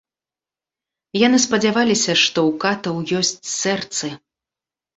Яны 1.27 1.37
спадзяваліся, 1.43 2.17
што 2.23 2.39
ў 2.49 2.65
катаў 2.65 2.95
ёсць 3.23 3.35
сэрцы. 3.61 4.07